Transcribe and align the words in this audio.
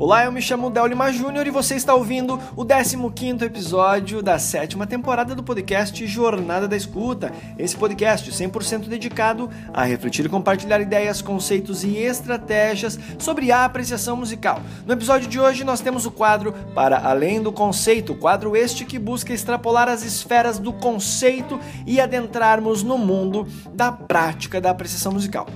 Olá, 0.00 0.24
eu 0.24 0.32
me 0.32 0.40
chamo 0.40 0.70
Del 0.70 0.86
Lima 0.86 1.12
Júnior 1.12 1.46
e 1.46 1.50
você 1.50 1.74
está 1.74 1.94
ouvindo 1.94 2.40
o 2.56 2.64
15º 2.64 3.42
episódio 3.42 4.22
da 4.22 4.38
sétima 4.38 4.86
temporada 4.86 5.34
do 5.34 5.42
podcast 5.42 6.06
Jornada 6.06 6.66
da 6.66 6.74
Escuta. 6.74 7.30
Esse 7.58 7.76
podcast 7.76 8.30
100% 8.30 8.88
dedicado 8.88 9.50
a 9.74 9.84
refletir 9.84 10.24
e 10.24 10.30
compartilhar 10.30 10.80
ideias, 10.80 11.20
conceitos 11.20 11.84
e 11.84 11.98
estratégias 11.98 12.98
sobre 13.18 13.52
a 13.52 13.66
apreciação 13.66 14.16
musical. 14.16 14.62
No 14.86 14.94
episódio 14.94 15.28
de 15.28 15.38
hoje 15.38 15.64
nós 15.64 15.82
temos 15.82 16.06
o 16.06 16.10
quadro 16.10 16.54
Para 16.74 16.98
Além 16.98 17.42
do 17.42 17.52
Conceito, 17.52 18.14
quadro 18.14 18.56
este 18.56 18.86
que 18.86 18.98
busca 18.98 19.34
extrapolar 19.34 19.86
as 19.86 20.02
esferas 20.02 20.58
do 20.58 20.72
conceito 20.72 21.60
e 21.86 22.00
adentrarmos 22.00 22.82
no 22.82 22.96
mundo 22.96 23.46
da 23.74 23.92
prática 23.92 24.62
da 24.62 24.70
apreciação 24.70 25.12
musical. 25.12 25.46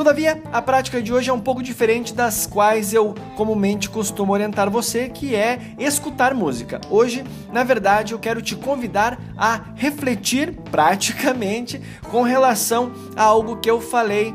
Todavia, 0.00 0.42
a 0.50 0.62
prática 0.62 1.02
de 1.02 1.12
hoje 1.12 1.28
é 1.28 1.32
um 1.32 1.38
pouco 1.38 1.62
diferente 1.62 2.14
das 2.14 2.46
quais 2.46 2.94
eu 2.94 3.14
comumente 3.36 3.90
costumo 3.90 4.32
orientar 4.32 4.70
você, 4.70 5.10
que 5.10 5.34
é 5.34 5.58
escutar 5.78 6.32
música. 6.32 6.80
Hoje, 6.88 7.22
na 7.52 7.62
verdade, 7.64 8.14
eu 8.14 8.18
quero 8.18 8.40
te 8.40 8.56
convidar 8.56 9.20
a 9.36 9.60
refletir 9.74 10.54
praticamente 10.70 11.82
com 12.10 12.22
relação 12.22 12.92
a 13.14 13.24
algo 13.24 13.58
que 13.58 13.70
eu 13.70 13.78
falei 13.78 14.34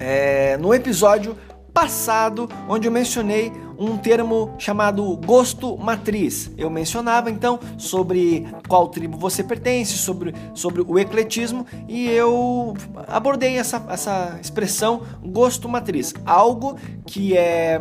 é, 0.00 0.56
no 0.56 0.74
episódio 0.74 1.38
passado, 1.72 2.48
onde 2.68 2.88
eu 2.88 2.92
mencionei 2.92 3.52
um 3.78 3.96
termo 3.96 4.54
chamado 4.58 5.16
gosto 5.24 5.76
matriz. 5.76 6.50
Eu 6.56 6.70
mencionava 6.70 7.30
então 7.30 7.58
sobre 7.78 8.46
qual 8.68 8.88
tribo 8.88 9.16
você 9.16 9.42
pertence, 9.42 9.96
sobre, 9.98 10.34
sobre 10.54 10.82
o 10.82 10.98
ecletismo 10.98 11.66
e 11.88 12.08
eu 12.08 12.74
abordei 13.08 13.56
essa, 13.56 13.84
essa 13.88 14.38
expressão 14.40 15.02
gosto 15.24 15.68
matriz, 15.68 16.14
algo 16.24 16.76
que 17.06 17.36
é 17.36 17.80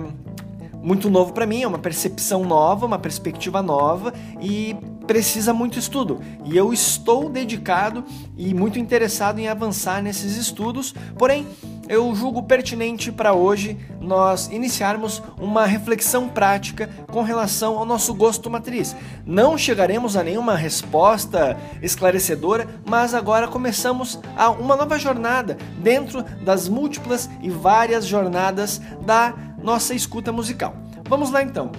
muito 0.84 1.09
novo 1.09 1.31
para 1.31 1.45
mim, 1.45 1.64
é 1.64 1.67
uma 1.67 1.80
percepção 1.80 2.44
nova, 2.44 2.86
uma 2.86 3.00
perspectiva 3.00 3.62
nova 3.62 4.14
e 4.42 4.76
precisa 5.08 5.53
muito 5.53 5.80
estudo. 5.80 6.20
E 6.44 6.58
eu 6.58 6.73
estou 6.73 7.30
dedicado 7.30 8.03
e 8.38 8.53
muito 8.53 8.78
interessado 8.78 9.39
em 9.39 9.48
avançar 9.48 10.02
nesses 10.02 10.36
estudos, 10.36 10.94
porém 11.17 11.48
eu 11.88 12.14
julgo 12.16 12.44
pertinente 12.44 13.11
para 13.11 13.34
hoje 13.34 13.78
nós 14.00 14.48
iniciarmos 14.48 15.22
uma 15.39 15.66
reflexão 15.66 16.30
prática 16.30 16.89
com 17.11 17.22
relação 17.22 17.78
ao 17.78 17.86
nosso 17.86 18.14
gosto 18.14 18.50
matriz. 18.50 18.95
Não 19.26 19.58
chegaremos 19.58 20.16
a 20.16 20.23
nenhuma 20.23 20.56
resposta 20.56 21.58
esclarecedora, 21.81 22.67
mas 22.89 23.14
agora 23.14 23.48
começamos 23.48 24.20
a 24.38 24.50
uma 24.50 24.76
nova 24.76 24.98
jornada 24.98 25.58
dentro 25.80 26.23
das 26.42 26.70
múltiplas 26.70 27.30
e 27.42 27.50
várias 27.50 28.06
jornadas 28.06 28.81
da 29.06 29.52
nossa 29.64 29.95
escuta 29.95 30.31
musical. 30.31 30.75
Vamos 31.08 31.31
lá 31.31 31.42
então. 31.42 31.72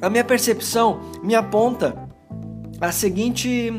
A 0.00 0.08
minha 0.08 0.22
percepção 0.22 1.00
me 1.22 1.34
aponta 1.34 2.08
a 2.80 2.92
seguinte 2.92 3.72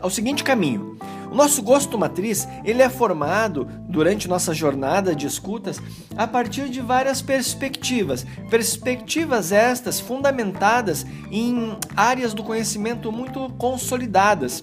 ao 0.00 0.10
seguinte 0.10 0.44
caminho. 0.44 0.98
O 1.30 1.34
nosso 1.34 1.62
gosto 1.62 1.98
matriz, 1.98 2.48
ele 2.64 2.82
é 2.82 2.88
formado 2.88 3.68
durante 3.86 4.28
nossa 4.28 4.54
jornada 4.54 5.14
de 5.14 5.26
escutas 5.26 5.80
a 6.16 6.26
partir 6.26 6.70
de 6.70 6.80
várias 6.80 7.20
perspectivas. 7.20 8.24
Perspectivas 8.48 9.52
estas 9.52 10.00
fundamentadas 10.00 11.04
em 11.30 11.76
áreas 11.94 12.32
do 12.32 12.42
conhecimento 12.42 13.12
muito 13.12 13.50
consolidadas 13.58 14.62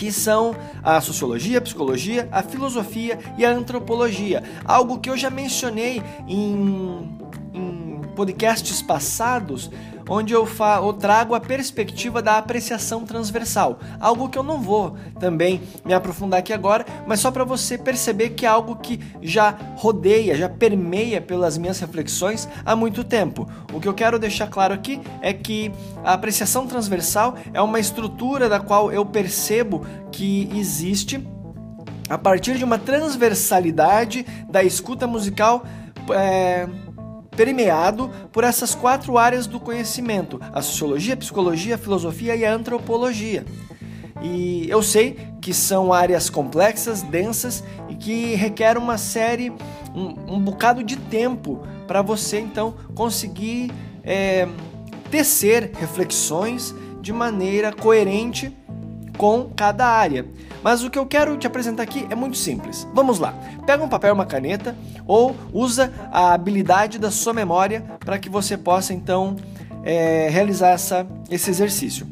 que 0.00 0.10
são 0.10 0.56
a 0.82 0.98
sociologia, 0.98 1.58
a 1.58 1.60
psicologia, 1.60 2.26
a 2.32 2.42
filosofia 2.42 3.18
e 3.36 3.44
a 3.44 3.50
antropologia. 3.50 4.42
Algo 4.64 4.98
que 4.98 5.10
eu 5.10 5.16
já 5.16 5.28
mencionei 5.28 6.02
em, 6.26 7.18
em 7.52 8.00
podcasts 8.16 8.80
passados 8.80 9.70
onde 10.10 10.34
eu, 10.34 10.46
eu 10.82 10.92
trago 10.92 11.34
a 11.34 11.40
perspectiva 11.40 12.20
da 12.20 12.36
apreciação 12.36 13.04
transversal, 13.04 13.78
algo 14.00 14.28
que 14.28 14.36
eu 14.36 14.42
não 14.42 14.60
vou 14.60 14.96
também 15.20 15.62
me 15.84 15.94
aprofundar 15.94 16.40
aqui 16.40 16.52
agora, 16.52 16.84
mas 17.06 17.20
só 17.20 17.30
para 17.30 17.44
você 17.44 17.78
perceber 17.78 18.30
que 18.30 18.44
é 18.44 18.48
algo 18.48 18.74
que 18.76 19.00
já 19.22 19.56
rodeia, 19.76 20.34
já 20.34 20.48
permeia 20.48 21.20
pelas 21.20 21.56
minhas 21.56 21.78
reflexões 21.78 22.48
há 22.66 22.74
muito 22.74 23.04
tempo. 23.04 23.48
O 23.72 23.80
que 23.80 23.86
eu 23.86 23.94
quero 23.94 24.18
deixar 24.18 24.48
claro 24.48 24.74
aqui 24.74 25.00
é 25.22 25.32
que 25.32 25.70
a 26.04 26.14
apreciação 26.14 26.66
transversal 26.66 27.36
é 27.54 27.62
uma 27.62 27.78
estrutura 27.78 28.48
da 28.48 28.58
qual 28.58 28.90
eu 28.90 29.06
percebo 29.06 29.86
que 30.10 30.50
existe 30.54 31.24
a 32.08 32.18
partir 32.18 32.58
de 32.58 32.64
uma 32.64 32.76
transversalidade 32.76 34.26
da 34.48 34.64
escuta 34.64 35.06
musical. 35.06 35.64
É, 36.12 36.66
permeado 37.40 38.10
por 38.30 38.44
essas 38.44 38.74
quatro 38.74 39.16
áreas 39.16 39.46
do 39.46 39.58
conhecimento: 39.58 40.38
a 40.52 40.60
sociologia, 40.60 41.14
a 41.14 41.16
psicologia, 41.16 41.76
a 41.76 41.78
filosofia 41.78 42.36
e 42.36 42.44
a 42.44 42.52
antropologia. 42.52 43.46
E 44.20 44.68
eu 44.68 44.82
sei 44.82 45.16
que 45.40 45.54
são 45.54 45.90
áreas 45.90 46.28
complexas, 46.28 47.00
densas 47.00 47.64
e 47.88 47.94
que 47.94 48.34
requer 48.34 48.76
uma 48.76 48.98
série, 48.98 49.50
um, 49.94 50.34
um 50.34 50.38
bocado 50.38 50.84
de 50.84 50.96
tempo 50.96 51.62
para 51.86 52.02
você 52.02 52.38
então 52.38 52.74
conseguir 52.94 53.72
é, 54.04 54.46
tecer 55.10 55.70
reflexões 55.74 56.74
de 57.00 57.10
maneira 57.10 57.72
coerente 57.72 58.54
com 59.20 59.50
cada 59.54 59.86
área. 59.86 60.24
Mas 60.62 60.82
o 60.82 60.88
que 60.88 60.98
eu 60.98 61.04
quero 61.04 61.36
te 61.36 61.46
apresentar 61.46 61.82
aqui 61.82 62.06
é 62.08 62.14
muito 62.14 62.38
simples. 62.38 62.88
Vamos 62.94 63.18
lá. 63.18 63.34
Pega 63.66 63.84
um 63.84 63.88
papel 63.88 64.14
uma 64.14 64.24
caneta 64.24 64.74
ou 65.06 65.36
usa 65.52 65.92
a 66.10 66.32
habilidade 66.32 66.98
da 66.98 67.10
sua 67.10 67.34
memória 67.34 67.84
para 68.02 68.18
que 68.18 68.30
você 68.30 68.56
possa 68.56 68.94
então 68.94 69.36
é, 69.84 70.30
realizar 70.30 70.70
essa, 70.70 71.06
esse 71.30 71.50
exercício. 71.50 72.06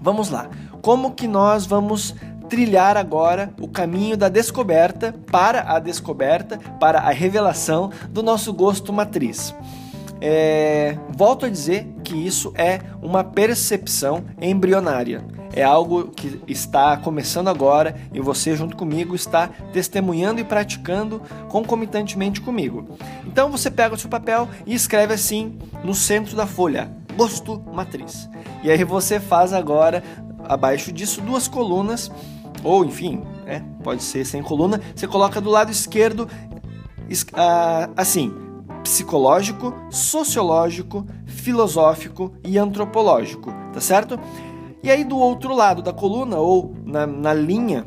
Vamos 0.00 0.30
lá. 0.30 0.48
Como 0.80 1.10
que 1.10 1.28
nós 1.28 1.66
vamos 1.66 2.14
trilhar 2.48 2.96
agora 2.96 3.52
o 3.60 3.68
caminho 3.68 4.16
da 4.16 4.30
descoberta 4.30 5.14
para 5.30 5.74
a 5.74 5.78
descoberta, 5.78 6.58
para 6.80 7.00
a 7.00 7.10
revelação 7.10 7.90
do 8.08 8.22
nosso 8.22 8.50
gosto 8.50 8.94
matriz? 8.94 9.54
É, 10.22 10.96
volto 11.14 11.44
a 11.44 11.50
dizer 11.50 11.86
que 12.02 12.14
isso 12.14 12.50
é 12.56 12.80
uma 13.02 13.22
percepção 13.22 14.24
embrionária 14.40 15.33
é 15.54 15.62
algo 15.62 16.08
que 16.08 16.40
está 16.48 16.96
começando 16.96 17.48
agora 17.48 17.94
e 18.12 18.20
você, 18.20 18.56
junto 18.56 18.76
comigo, 18.76 19.14
está 19.14 19.48
testemunhando 19.72 20.40
e 20.40 20.44
praticando 20.44 21.22
concomitantemente 21.48 22.40
comigo. 22.40 22.98
Então 23.24 23.50
você 23.50 23.70
pega 23.70 23.94
o 23.94 23.98
seu 23.98 24.10
papel 24.10 24.48
e 24.66 24.74
escreve 24.74 25.14
assim 25.14 25.56
no 25.84 25.94
centro 25.94 26.34
da 26.34 26.46
folha: 26.46 26.90
gosto 27.16 27.62
matriz. 27.72 28.28
E 28.64 28.70
aí 28.70 28.82
você 28.82 29.20
faz 29.20 29.52
agora, 29.52 30.02
abaixo 30.44 30.90
disso, 30.92 31.20
duas 31.20 31.46
colunas, 31.46 32.10
ou 32.64 32.84
enfim, 32.84 33.22
é, 33.46 33.60
pode 33.84 34.02
ser 34.02 34.24
sem 34.24 34.42
coluna, 34.42 34.80
você 34.94 35.06
coloca 35.06 35.40
do 35.40 35.50
lado 35.50 35.70
esquerdo 35.70 36.28
assim 37.96 38.34
psicológico, 38.82 39.74
sociológico, 39.88 41.06
filosófico 41.26 42.32
e 42.44 42.58
antropológico, 42.58 43.52
tá 43.72 43.80
certo? 43.80 44.18
E 44.84 44.90
aí 44.90 45.02
do 45.02 45.16
outro 45.16 45.54
lado 45.54 45.80
da 45.80 45.94
coluna, 45.94 46.36
ou 46.36 46.76
na, 46.84 47.06
na 47.06 47.32
linha 47.32 47.86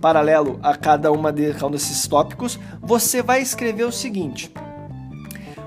paralelo 0.00 0.60
a 0.62 0.76
cada 0.76 1.10
uma 1.10 1.32
de, 1.32 1.52
cada 1.52 1.66
um 1.66 1.70
desses 1.72 2.06
tópicos, 2.06 2.60
você 2.80 3.20
vai 3.20 3.42
escrever 3.42 3.82
o 3.82 3.90
seguinte: 3.90 4.48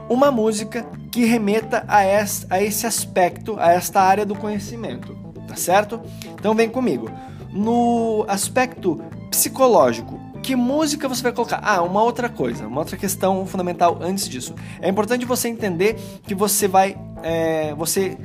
uma 0.09 0.31
música 0.31 0.85
que 1.11 1.25
remeta 1.25 1.83
a, 1.89 2.05
esse, 2.05 2.47
a 2.49 2.63
esse 2.63 2.87
aspecto, 2.87 3.57
a 3.59 3.73
esta 3.73 3.99
área 3.99 4.25
do 4.25 4.33
conhecimento, 4.33 5.13
tá 5.45 5.57
certo? 5.57 5.99
Então 6.35 6.55
vem 6.55 6.69
comigo. 6.69 7.11
No 7.51 8.23
aspecto 8.29 9.01
psicológico, 9.29 10.17
que 10.41 10.55
música 10.55 11.09
você 11.09 11.22
vai 11.22 11.34
colocar? 11.34 11.59
Ah, 11.61 11.81
uma 11.81 12.01
outra 12.01 12.29
coisa, 12.29 12.66
uma 12.66 12.79
outra 12.79 12.96
questão 12.96 13.46
fundamental 13.46 13.97
antes 13.99 14.29
disso. 14.29 14.55
É 14.79 14.87
importante 14.87 15.25
você 15.25 15.49
entender 15.49 15.99
que 16.23 16.34
você 16.34 16.66
vai, 16.66 16.97
é, 17.22 17.73
você 17.75 18.17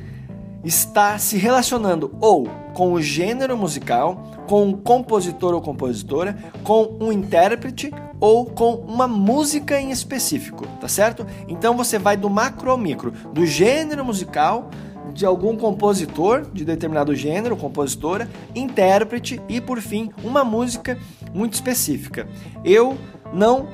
está 0.63 1.17
se 1.17 1.37
relacionando 1.37 2.15
ou 2.19 2.47
com 2.73 2.93
o 2.93 3.01
gênero 3.01 3.57
musical, 3.57 4.43
com 4.47 4.67
um 4.67 4.73
compositor 4.73 5.53
ou 5.53 5.61
compositora, 5.61 6.37
com 6.63 6.97
um 6.99 7.11
intérprete 7.11 7.91
ou 8.19 8.45
com 8.45 8.75
uma 8.75 9.07
música 9.07 9.79
em 9.79 9.91
específico, 9.91 10.67
tá 10.79 10.87
certo? 10.87 11.25
Então 11.47 11.75
você 11.75 11.99
vai 11.99 12.17
do 12.17 12.29
macro 12.29 12.71
ao 12.71 12.77
micro, 12.77 13.11
do 13.33 13.45
gênero 13.45 14.03
musical, 14.03 14.69
de 15.13 15.25
algum 15.25 15.55
compositor 15.55 16.45
de 16.51 16.65
determinado 16.65 17.15
gênero, 17.15 17.57
compositora, 17.57 18.29
intérprete 18.55 19.41
e 19.47 19.59
por 19.59 19.79
fim 19.81 20.11
uma 20.23 20.43
música 20.43 20.97
muito 21.33 21.53
específica. 21.53 22.27
Eu 22.63 22.97
não 23.33 23.67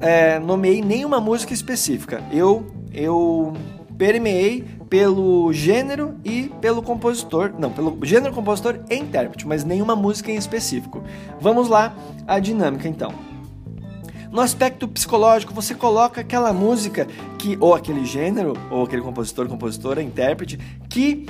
é, 0.00 0.38
nomeei 0.38 0.82
nenhuma 0.82 1.20
música 1.20 1.54
específica. 1.54 2.22
Eu 2.32 2.66
eu 2.92 3.52
permeei 3.98 4.64
pelo 4.88 5.52
gênero 5.52 6.14
e 6.24 6.50
pelo 6.60 6.82
compositor, 6.82 7.52
não, 7.58 7.70
pelo 7.70 7.98
gênero, 8.04 8.32
compositor 8.34 8.80
e 8.88 8.96
intérprete, 8.96 9.46
mas 9.46 9.64
nenhuma 9.64 9.96
música 9.96 10.30
em 10.30 10.36
específico. 10.36 11.02
Vamos 11.40 11.68
lá, 11.68 11.94
a 12.26 12.38
dinâmica 12.38 12.88
então. 12.88 13.12
No 14.30 14.40
aspecto 14.40 14.86
psicológico, 14.86 15.54
você 15.54 15.74
coloca 15.74 16.20
aquela 16.20 16.52
música 16.52 17.06
que, 17.38 17.56
ou 17.60 17.74
aquele 17.74 18.04
gênero, 18.04 18.52
ou 18.70 18.84
aquele 18.84 19.02
compositor, 19.02 19.48
compositora, 19.48 20.02
intérprete, 20.02 20.58
que 20.88 21.26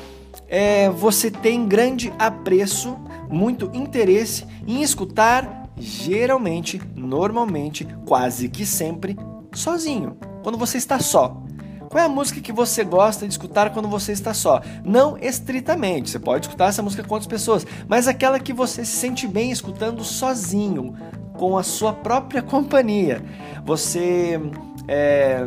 é, 0.48 0.90
você 0.90 1.30
tem 1.30 1.66
grande 1.66 2.12
apreço, 2.18 2.96
muito 3.30 3.70
interesse 3.74 4.44
em 4.66 4.82
escutar, 4.82 5.70
geralmente, 5.78 6.80
normalmente, 6.94 7.86
quase 8.06 8.48
que 8.48 8.64
sempre, 8.64 9.16
sozinho, 9.52 10.16
quando 10.42 10.58
você 10.58 10.78
está 10.78 10.98
só. 10.98 11.42
Qual 11.88 12.03
é 12.03 12.06
a 12.06 12.09
música 12.09 12.41
que 12.41 12.53
você 12.53 12.85
gosta 12.85 13.27
de 13.27 13.33
escutar 13.33 13.71
quando 13.71 13.88
você 13.88 14.12
está 14.12 14.35
só? 14.35 14.61
Não 14.85 15.17
estritamente, 15.19 16.11
você 16.11 16.19
pode 16.19 16.47
escutar 16.47 16.67
essa 16.67 16.83
música 16.83 17.03
com 17.03 17.15
outras 17.15 17.29
pessoas, 17.29 17.67
mas 17.88 18.09
aquela 18.09 18.38
que 18.41 18.53
você 18.53 18.85
se 18.85 18.97
sente 18.97 19.27
bem 19.27 19.50
escutando 19.50 20.03
sozinho, 20.03 20.97
com 21.35 21.56
a 21.56 21.62
sua 21.62 21.93
própria 21.93 22.43
companhia. 22.43 23.23
Você. 23.65 24.41
É, 24.88 25.47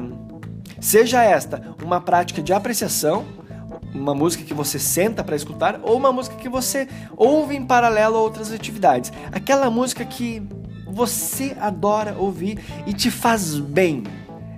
seja 0.82 1.24
esta 1.24 1.76
uma 1.84 2.00
prática 2.00 2.42
de 2.42 2.54
apreciação, 2.54 3.26
uma 3.94 4.14
música 4.14 4.44
que 4.44 4.54
você 4.54 4.80
senta 4.80 5.24
para 5.24 5.36
escutar, 5.36 5.80
ou 5.84 5.98
uma 5.98 6.12
música 6.12 6.36
que 6.36 6.50
você 6.50 6.88
ouve 7.18 7.56
em 7.56 7.66
paralelo 7.66 8.18
a 8.18 8.22
outras 8.22 8.52
atividades. 8.52 9.12
Aquela 9.32 9.70
música 9.70 10.06
que 10.06 10.42
você 10.88 11.56
adora 11.60 12.16
ouvir 12.18 12.60
e 12.86 12.94
te 12.94 13.12
faz 13.12 13.58
bem. 13.58 14.04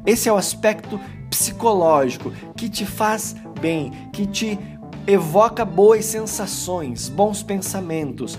Esse 0.06 0.28
é 0.28 0.34
o 0.34 0.38
aspecto 0.38 1.00
psicológico 1.32 2.32
que 2.56 2.70
te 2.70 2.86
faz 2.86 3.36
bem, 3.60 3.92
que 4.12 4.28
te 4.28 4.60
evoca 5.08 5.66
boas 5.66 6.06
sensações, 6.06 7.10
bons 7.10 7.42
pensamentos, 7.42 8.38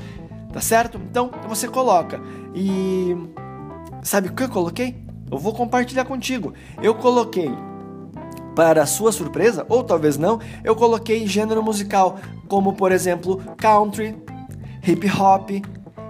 tá 0.52 0.60
certo? 0.60 1.00
Então 1.10 1.30
você 1.48 1.66
coloca 1.66 2.20
e 2.54 3.16
sabe 4.02 4.28
o 4.28 4.32
que 4.32 4.44
eu 4.44 4.48
coloquei? 4.48 5.02
Eu 5.30 5.38
vou 5.38 5.54
compartilhar 5.54 6.04
contigo. 6.04 6.52
Eu 6.80 6.94
coloquei 6.94 7.50
para 8.54 8.84
sua 8.84 9.10
surpresa, 9.10 9.64
ou 9.68 9.82
talvez 9.82 10.18
não, 10.18 10.38
eu 10.62 10.76
coloquei 10.76 11.26
gênero 11.26 11.62
musical, 11.62 12.18
como 12.48 12.74
por 12.74 12.92
exemplo 12.92 13.42
country, 13.56 14.14
hip 14.86 15.10
hop 15.10 15.50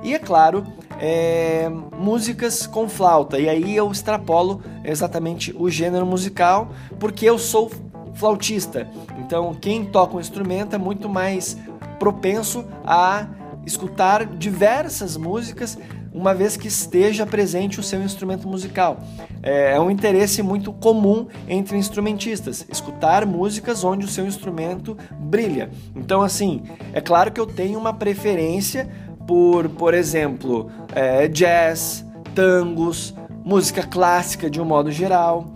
e, 0.03 0.15
é 0.15 0.19
claro, 0.19 0.65
é, 1.03 1.69
músicas 1.99 2.65
com 2.65 2.89
flauta. 2.89 3.37
E 3.41 3.49
aí 3.49 3.75
eu 3.75 3.91
extrapolo 3.91 4.63
exatamente 4.85 5.53
o 5.59 5.69
gênero 5.69 6.07
musical, 6.07 6.71
porque 7.01 7.29
eu 7.29 7.41
sou 7.41 7.73
flautista. 8.15 8.89
Então, 9.19 9.53
quem 9.53 9.85
toca 9.85 10.17
um 10.17 10.21
instrumento 10.21 10.77
é 10.77 10.79
muito 10.79 11.09
mais 11.09 11.59
propenso 11.99 12.65
a 12.85 13.27
escutar 13.67 14.25
diversas 14.25 15.17
músicas 15.17 15.77
uma 16.15 16.35
vez 16.35 16.57
que 16.57 16.69
esteja 16.69 17.25
presente 17.25 17.81
o 17.81 17.83
seu 17.83 18.03
instrumento 18.03 18.47
musical. 18.47 19.01
É, 19.43 19.73
é 19.73 19.81
um 19.81 19.91
interesse 19.91 20.43
muito 20.43 20.73
comum 20.73 21.27
entre 21.49 21.77
instrumentistas, 21.77 22.67
escutar 22.71 23.27
músicas 23.27 23.83
onde 23.83 24.05
o 24.05 24.09
seu 24.09 24.27
instrumento 24.27 24.97
brilha. 25.19 25.71
Então, 25.97 26.21
assim, 26.21 26.63
é 26.93 27.01
claro 27.01 27.33
que 27.33 27.41
eu 27.41 27.47
tenho 27.47 27.79
uma 27.79 27.95
preferência 27.95 28.89
por, 29.27 29.69
por 29.69 29.95
exemplo, 29.95 30.71
é, 30.95 31.29
jazz, 31.29 32.05
tangos, 32.35 33.15
música 33.45 33.83
clássica 33.83 34.49
de 34.51 34.61
um 34.61 34.65
modo 34.65 34.91
geral, 34.91 35.47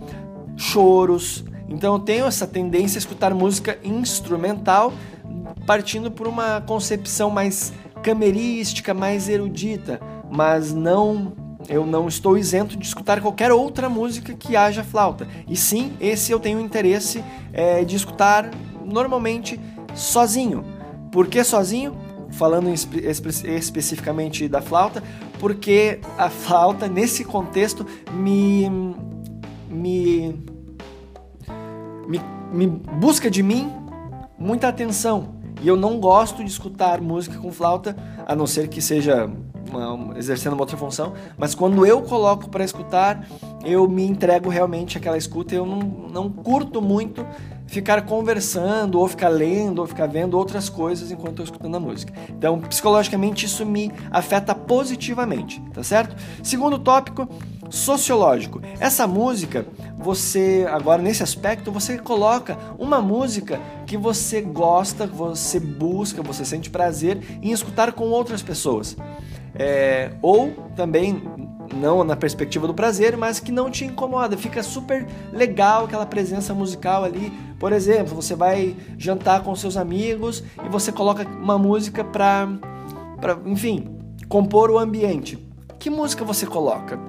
choros. 0.55 1.43
Então 1.69 1.95
eu 1.95 1.99
tenho 1.99 2.25
essa 2.25 2.47
tendência 2.47 2.97
a 2.97 2.99
escutar 2.99 3.33
música 3.33 3.77
instrumental 3.83 4.93
partindo 5.65 6.09
por 6.09 6.27
uma 6.27 6.61
concepção 6.61 7.29
mais 7.29 7.73
camerística, 8.01 8.93
mais 8.93 9.27
erudita, 9.27 9.99
mas 10.31 10.73
não 10.73 11.33
eu 11.67 11.85
não 11.85 12.07
estou 12.07 12.37
isento 12.37 12.77
de 12.77 12.85
escutar 12.85 13.19
qualquer 13.19 13.51
outra 13.51 13.89
música 13.89 14.33
que 14.33 14.55
haja 14.55 14.85
flauta. 14.85 15.27
E 15.49 15.55
sim, 15.57 15.91
esse 15.99 16.31
eu 16.31 16.39
tenho 16.39 16.61
interesse 16.61 17.21
é, 17.51 17.83
de 17.83 17.95
escutar 17.95 18.49
normalmente 18.85 19.59
sozinho. 19.93 20.63
Por 21.11 21.27
que 21.27 21.43
sozinho? 21.43 21.97
Falando 22.37 22.69
espe 22.69 22.99
especificamente 23.47 24.47
da 24.47 24.61
flauta, 24.61 25.03
porque 25.39 25.99
a 26.17 26.29
flauta, 26.29 26.87
nesse 26.87 27.25
contexto, 27.25 27.85
me, 28.13 28.69
me, 29.69 30.39
me, 32.07 32.21
me 32.51 32.67
busca 32.67 33.29
de 33.29 33.41
mim 33.41 33.71
muita 34.37 34.67
atenção. 34.67 35.35
E 35.61 35.67
eu 35.67 35.75
não 35.75 35.99
gosto 35.99 36.43
de 36.43 36.49
escutar 36.49 37.01
música 37.01 37.37
com 37.39 37.51
flauta, 37.51 37.97
a 38.25 38.35
não 38.35 38.45
ser 38.45 38.67
que 38.67 38.79
seja 38.79 39.27
exercendo 40.15 40.53
uma 40.53 40.61
outra 40.61 40.77
função, 40.77 41.13
mas 41.37 41.55
quando 41.55 41.85
eu 41.85 42.01
coloco 42.01 42.49
para 42.49 42.63
escutar, 42.63 43.27
eu 43.63 43.87
me 43.87 44.03
entrego 44.03 44.49
realmente 44.49 44.97
àquela 44.97 45.17
escuta. 45.17 45.53
Eu 45.53 45.65
não, 45.65 45.79
não 45.79 46.29
curto 46.29 46.81
muito 46.81 47.25
ficar 47.67 48.01
conversando, 48.03 48.99
ou 48.99 49.07
ficar 49.07 49.29
lendo, 49.29 49.79
ou 49.79 49.87
ficar 49.87 50.07
vendo 50.07 50.37
outras 50.37 50.69
coisas 50.69 51.11
enquanto 51.11 51.31
estou 51.31 51.45
escutando 51.45 51.75
a 51.75 51.79
música. 51.79 52.13
Então, 52.29 52.59
psicologicamente, 52.61 53.45
isso 53.45 53.65
me 53.65 53.91
afeta 54.09 54.55
positivamente, 54.55 55.61
tá 55.73 55.83
certo? 55.83 56.15
Segundo 56.41 56.79
tópico, 56.79 57.27
sociológico. 57.69 58.61
Essa 58.79 59.05
música, 59.05 59.65
você, 59.97 60.65
agora 60.69 61.01
nesse 61.01 61.21
aspecto, 61.21 61.71
você 61.71 61.97
coloca 61.97 62.57
uma 62.79 63.01
música 63.01 63.59
que 63.85 63.97
você 63.97 64.41
gosta, 64.41 65.05
você 65.05 65.59
busca, 65.59 66.23
você 66.23 66.45
sente 66.45 66.69
prazer 66.69 67.21
em 67.41 67.51
escutar 67.51 67.91
com 67.91 68.05
outras 68.05 68.41
pessoas. 68.41 68.95
É, 69.55 70.11
ou 70.21 70.51
também 70.75 71.21
não 71.73 72.03
na 72.03 72.15
perspectiva 72.15 72.67
do 72.67 72.73
prazer, 72.73 73.17
mas 73.17 73.39
que 73.39 73.51
não 73.51 73.69
te 73.69 73.85
incomoda. 73.85 74.37
Fica 74.37 74.63
super 74.63 75.05
legal 75.31 75.85
aquela 75.85 76.05
presença 76.05 76.53
musical 76.53 77.03
ali. 77.03 77.31
Por 77.59 77.73
exemplo, 77.73 78.15
você 78.15 78.35
vai 78.35 78.75
jantar 78.97 79.43
com 79.43 79.55
seus 79.55 79.77
amigos 79.77 80.43
e 80.63 80.69
você 80.69 80.91
coloca 80.91 81.27
uma 81.27 81.57
música 81.57 82.03
para, 82.03 82.47
enfim, 83.45 83.87
compor 84.27 84.69
o 84.69 84.77
ambiente. 84.77 85.37
Que 85.79 85.89
música 85.89 86.23
você 86.23 86.45
coloca? 86.45 86.99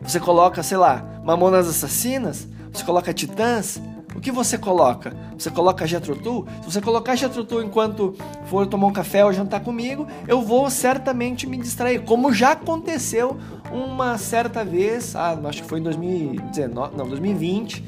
Você 0.00 0.18
coloca, 0.18 0.62
sei 0.62 0.78
lá, 0.78 1.20
Mamonas 1.24 1.68
Assassinas? 1.68 2.48
Você 2.72 2.84
coloca 2.84 3.12
Titãs? 3.12 3.80
O 4.14 4.20
que 4.20 4.32
você 4.32 4.58
coloca? 4.58 5.14
Você 5.38 5.50
coloca 5.50 5.86
Jethro 5.86 6.16
Tull? 6.16 6.46
Se 6.60 6.72
você 6.72 6.80
colocar 6.80 7.16
Jethro 7.16 7.44
Tull 7.44 7.62
enquanto 7.62 8.14
for 8.46 8.66
tomar 8.66 8.88
um 8.88 8.92
café 8.92 9.24
ou 9.24 9.32
jantar 9.32 9.60
comigo, 9.60 10.06
eu 10.26 10.42
vou 10.42 10.68
certamente 10.68 11.46
me 11.46 11.56
distrair, 11.56 12.02
como 12.02 12.32
já 12.32 12.52
aconteceu 12.52 13.38
uma 13.72 14.18
certa 14.18 14.64
vez, 14.64 15.14
ah, 15.14 15.38
acho 15.44 15.62
que 15.62 15.68
foi 15.68 15.78
em 15.78 15.82
2019, 15.82 16.96
não, 16.96 17.06
2020, 17.06 17.84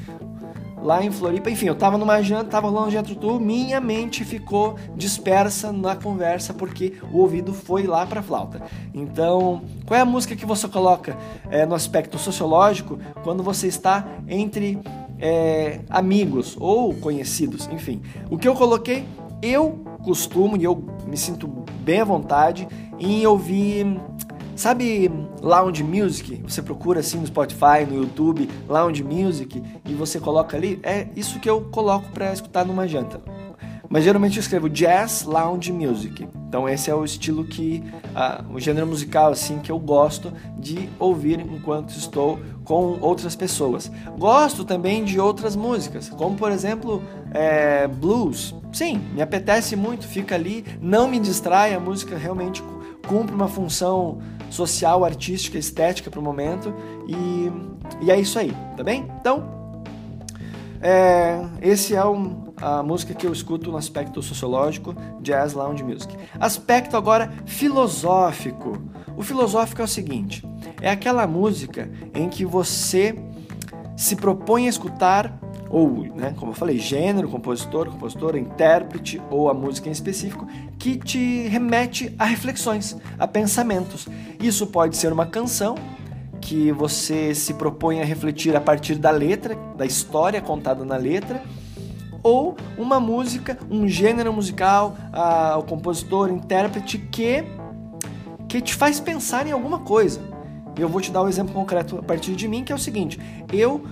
lá 0.83 1.03
em 1.03 1.11
Floripa. 1.11 1.49
Enfim, 1.49 1.67
eu 1.67 1.75
tava 1.75 1.97
numa 1.97 2.21
janta, 2.21 2.51
tava 2.51 2.67
rolando 2.69 2.91
Jethro 2.91 3.15
Tull, 3.15 3.39
minha 3.39 3.79
mente 3.79 4.23
ficou 4.23 4.75
dispersa 4.95 5.71
na 5.71 5.95
conversa 5.95 6.53
porque 6.53 6.93
o 7.11 7.19
ouvido 7.19 7.53
foi 7.53 7.83
lá 7.83 8.05
para 8.05 8.21
flauta. 8.21 8.61
Então, 8.93 9.61
qual 9.85 9.97
é 9.97 10.01
a 10.01 10.05
música 10.05 10.35
que 10.35 10.45
você 10.45 10.67
coloca 10.67 11.17
é, 11.49 11.65
no 11.65 11.73
aspecto 11.73 12.17
sociológico 12.17 12.99
quando 13.23 13.41
você 13.41 13.67
está 13.67 14.05
entre 14.27 14.79
é, 15.23 15.79
amigos 15.89 16.57
ou 16.59 16.93
conhecidos, 16.95 17.69
enfim. 17.71 18.01
O 18.29 18.37
que 18.37 18.45
eu 18.45 18.53
coloquei, 18.53 19.05
eu 19.41 19.79
costumo 20.03 20.57
e 20.57 20.65
eu 20.65 20.83
me 21.07 21.15
sinto 21.15 21.47
bem 21.79 22.01
à 22.01 22.03
vontade 22.03 22.67
em 22.99 23.25
ouvir, 23.25 23.85
sabe, 24.53 25.09
lounge 25.41 25.81
music? 25.81 26.43
Você 26.43 26.61
procura 26.61 26.99
assim 26.99 27.19
no 27.19 27.25
Spotify, 27.25 27.85
no 27.89 27.95
YouTube, 28.03 28.49
lounge 28.67 29.01
music 29.01 29.63
e 29.87 29.93
você 29.93 30.19
coloca 30.19 30.57
ali. 30.57 30.77
É 30.83 31.07
isso 31.15 31.39
que 31.39 31.49
eu 31.49 31.61
coloco 31.71 32.11
para 32.11 32.33
escutar 32.33 32.65
numa 32.65 32.85
janta. 32.85 33.21
Mas 33.89 34.03
geralmente 34.03 34.37
eu 34.37 34.41
escrevo 34.41 34.69
jazz 34.69 35.23
lounge 35.23 35.71
music. 35.71 36.27
Então 36.47 36.67
esse 36.69 36.89
é 36.89 36.95
o 36.95 37.03
estilo 37.03 37.43
que, 37.43 37.83
uh, 38.15 38.53
o 38.53 38.59
gênero 38.59 38.87
musical 38.87 39.31
assim 39.31 39.59
que 39.59 39.71
eu 39.71 39.79
gosto 39.79 40.31
de 40.57 40.89
ouvir 40.99 41.39
enquanto 41.39 41.89
estou 41.89 42.39
com 42.63 42.97
outras 43.01 43.35
pessoas. 43.35 43.91
Gosto 44.17 44.63
também 44.63 45.03
de 45.03 45.19
outras 45.19 45.55
músicas, 45.55 46.09
como 46.09 46.35
por 46.35 46.51
exemplo 46.51 47.01
é, 47.31 47.87
blues. 47.87 48.55
Sim, 48.71 49.01
me 49.13 49.21
apetece 49.21 49.75
muito, 49.75 50.07
fica 50.07 50.35
ali, 50.35 50.65
não 50.81 51.07
me 51.07 51.19
distrai, 51.19 51.73
a 51.73 51.79
música 51.79 52.17
realmente 52.17 52.63
cumpre 53.07 53.35
uma 53.35 53.47
função 53.47 54.19
social, 54.49 55.03
artística, 55.03 55.57
estética 55.57 56.09
para 56.09 56.19
o 56.19 56.23
momento 56.23 56.73
e, 57.07 57.51
e 58.05 58.11
é 58.11 58.19
isso 58.19 58.39
aí, 58.39 58.55
tá 58.77 58.83
bem? 58.83 59.07
Então, 59.19 59.43
é, 60.81 61.41
esse 61.61 61.95
é 61.95 62.05
um, 62.05 62.52
a 62.63 62.81
música 62.81 63.13
que 63.13 63.27
eu 63.27 63.33
escuto 63.33 63.69
no 63.69 63.77
aspecto 63.77 64.21
sociológico, 64.21 64.95
jazz 65.19 65.53
lounge 65.53 65.83
music. 65.83 66.15
Aspecto 66.39 66.95
agora 66.95 67.33
filosófico. 67.45 68.81
O 69.17 69.21
filosófico 69.21 69.81
é 69.81 69.83
o 69.83 69.87
seguinte: 69.87 70.47
é 70.81 70.89
aquela 70.89 71.27
música 71.27 71.91
em 72.15 72.29
que 72.29 72.45
você 72.45 73.15
se 73.97 74.15
propõe 74.15 74.67
a 74.67 74.69
escutar 74.69 75.37
ou, 75.69 76.03
né, 76.15 76.35
como 76.37 76.51
eu 76.51 76.55
falei, 76.55 76.77
gênero, 76.77 77.27
compositor, 77.27 77.89
compositora, 77.89 78.37
intérprete 78.37 79.19
ou 79.31 79.49
a 79.49 79.55
música 79.55 79.89
em 79.89 79.91
específico 79.91 80.47
que 80.77 80.97
te 80.97 81.47
remete 81.47 82.13
a 82.17 82.25
reflexões, 82.25 82.95
a 83.17 83.27
pensamentos. 83.27 84.07
Isso 84.39 84.67
pode 84.67 84.95
ser 84.95 85.11
uma 85.11 85.25
canção 85.25 85.75
que 86.39 86.71
você 86.71 87.33
se 87.33 87.55
propõe 87.55 88.01
a 88.01 88.05
refletir 88.05 88.55
a 88.55 88.61
partir 88.61 88.95
da 88.95 89.09
letra, 89.09 89.57
da 89.75 89.85
história 89.85 90.39
contada 90.41 90.85
na 90.85 90.95
letra, 90.95 91.41
ou 92.23 92.55
uma 92.77 92.99
música, 92.99 93.57
um 93.69 93.87
gênero 93.87 94.31
musical, 94.31 94.95
a, 95.11 95.57
o 95.57 95.63
compositor, 95.63 96.29
intérprete 96.29 96.97
que 96.97 97.43
que 98.47 98.61
te 98.61 98.75
faz 98.75 98.99
pensar 98.99 99.47
em 99.47 99.51
alguma 99.51 99.79
coisa. 99.79 100.21
Eu 100.77 100.87
vou 100.87 101.01
te 101.01 101.11
dar 101.11 101.23
um 101.23 101.27
exemplo 101.27 101.53
concreto 101.53 101.97
a 101.97 102.03
partir 102.03 102.35
de 102.35 102.47
mim, 102.47 102.63
que 102.63 102.71
é 102.71 102.75
o 102.75 102.79
seguinte: 102.79 103.19
eu 103.51 103.83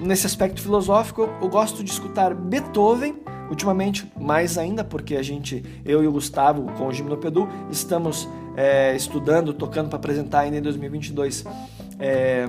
nesse 0.00 0.26
aspecto 0.26 0.60
filosófico, 0.60 1.22
eu, 1.22 1.30
eu 1.42 1.48
gosto 1.48 1.82
de 1.82 1.90
escutar 1.90 2.34
Beethoven 2.34 3.16
Ultimamente, 3.50 4.08
mais 4.16 4.56
ainda, 4.56 4.84
porque 4.84 5.16
a 5.16 5.22
gente, 5.24 5.64
eu 5.84 6.04
e 6.04 6.06
o 6.06 6.12
Gustavo, 6.12 6.70
com 6.78 6.86
o 6.86 6.92
Gimnopedu, 6.92 7.48
estamos 7.68 8.28
é, 8.56 8.94
estudando, 8.94 9.52
tocando 9.52 9.88
para 9.88 9.96
apresentar 9.96 10.40
ainda 10.40 10.58
em 10.58 10.62
2022 10.62 11.44
é, 11.98 12.46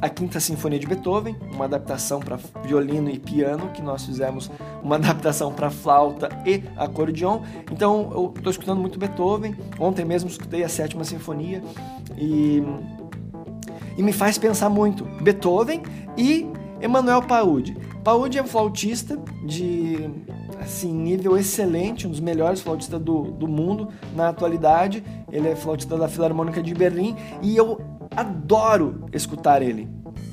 a 0.00 0.08
Quinta 0.08 0.38
Sinfonia 0.38 0.78
de 0.78 0.86
Beethoven, 0.86 1.36
uma 1.52 1.64
adaptação 1.64 2.20
para 2.20 2.38
violino 2.64 3.10
e 3.10 3.18
piano, 3.18 3.70
que 3.70 3.82
nós 3.82 4.04
fizemos 4.04 4.50
uma 4.82 4.96
adaptação 4.96 5.52
para 5.52 5.70
flauta 5.70 6.28
e 6.46 6.62
acordeon. 6.76 7.42
Então 7.70 8.10
eu 8.12 8.32
estou 8.36 8.50
escutando 8.50 8.80
muito 8.80 8.98
Beethoven. 8.98 9.56
Ontem 9.78 10.04
mesmo 10.04 10.30
escutei 10.30 10.62
a 10.62 10.68
Sétima 10.68 11.04
Sinfonia 11.04 11.62
e, 12.16 12.62
e 13.96 14.02
me 14.02 14.12
faz 14.12 14.38
pensar 14.38 14.68
muito 14.68 15.04
Beethoven 15.22 15.82
e 16.16 16.46
Emanuel 16.80 17.22
Paudi. 17.22 17.76
Paudi 18.04 18.38
é 18.38 18.42
um 18.42 18.46
flautista 18.46 19.18
de 19.44 20.08
assim, 20.60 20.92
nível 20.92 21.36
excelente, 21.36 22.06
um 22.06 22.10
dos 22.10 22.20
melhores 22.20 22.60
flautistas 22.60 23.00
do, 23.00 23.30
do 23.32 23.48
mundo 23.48 23.88
na 24.14 24.28
atualidade. 24.28 25.02
Ele 25.30 25.48
é 25.48 25.56
flautista 25.56 25.96
da 25.96 26.08
Filarmônica 26.08 26.62
de 26.62 26.74
Berlim 26.74 27.16
e 27.42 27.56
eu 27.56 27.80
adoro 28.16 29.06
escutar 29.12 29.62
ele. 29.62 29.88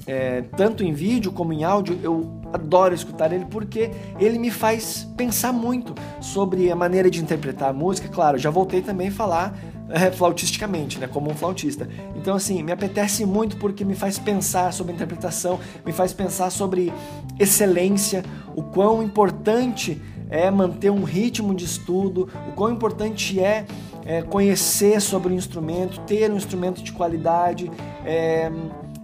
É, 0.08 0.44
tanto 0.56 0.84
em 0.84 0.94
vídeo 0.94 1.32
como 1.32 1.52
em 1.52 1.64
áudio, 1.64 2.00
eu 2.04 2.42
adoro 2.54 2.94
escutar 2.94 3.34
ele 3.34 3.46
porque 3.46 3.92
ele 4.20 4.38
me 4.38 4.52
faz 4.52 5.08
pensar 5.18 5.52
muito 5.52 5.94
sobre 6.22 6.72
a 6.72 6.76
maneira 6.76 7.10
de 7.10 7.22
interpretar 7.22 7.70
a 7.70 7.74
música. 7.74 8.08
Claro, 8.08 8.38
já 8.38 8.50
voltei 8.50 8.82
também 8.82 9.08
a 9.08 9.12
falar 9.12 9.58
é, 9.90 10.12
flautisticamente, 10.12 11.00
né, 11.00 11.08
como 11.08 11.30
um 11.30 11.36
flautista. 11.36 11.88
Então, 12.16 12.36
assim, 12.36 12.62
me 12.64 12.72
apetece 12.72 13.26
muito 13.26 13.58
porque 13.58 13.84
me 13.84 13.96
faz 13.96 14.18
pensar 14.18 14.72
sobre 14.74 14.94
interpretação, 14.94 15.60
me 15.86 15.92
faz 15.92 16.14
pensar 16.14 16.50
sobre 16.50 16.94
excelência, 17.40 18.24
o 18.56 18.64
quão 18.64 19.04
importante 19.04 20.02
é 20.30 20.50
manter 20.50 20.90
um 20.90 21.04
ritmo 21.04 21.54
de 21.54 21.66
estudo, 21.66 22.30
o 22.50 22.52
quão 22.54 22.72
importante 22.72 23.40
é, 23.40 23.66
é 24.06 24.22
conhecer 24.22 25.02
sobre 25.02 25.34
o 25.34 25.36
instrumento, 25.36 26.00
ter 26.02 26.32
um 26.32 26.38
instrumento 26.38 26.82
de 26.82 26.92
qualidade, 26.92 27.72
é, 28.06 28.52